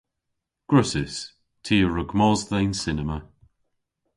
Gwrussys. 0.69 1.15
Ty 1.63 1.75
a 1.85 1.87
wrug 1.87 2.11
mos 2.19 2.41
dhe'n 2.49 2.71
cinema. 2.83 3.17